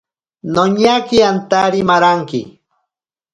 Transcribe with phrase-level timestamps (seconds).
[0.53, 2.41] Noñake antari maranki.